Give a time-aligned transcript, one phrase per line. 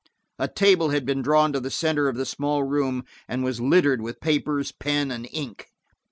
[0.39, 4.01] A table had been drawn to the center of the small room, and was littered
[4.01, 5.67] with papers, pen and ink.